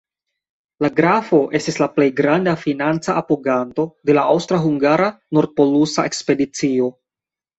[0.83, 6.89] La grafo estis la plej granda financa apoganto de la aŭstra-hungara nord-polusa ekspedicio.